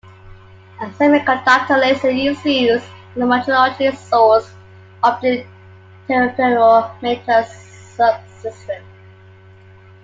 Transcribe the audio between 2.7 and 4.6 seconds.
as the metrology source